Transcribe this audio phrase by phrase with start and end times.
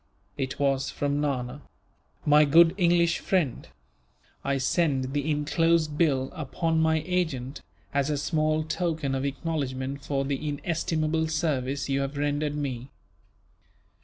[0.35, 1.61] It was from Nana.
[2.25, 3.67] "My good English friend,
[4.43, 7.61] "I send the enclosed bill, upon my agent,
[7.93, 12.89] as a small token of acknowledgment for the inestimable service you have rendered me.